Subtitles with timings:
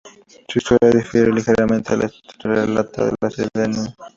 [0.47, 2.09] Su historia difiere ligeramente a la
[2.41, 3.89] relatada en la serie de anime.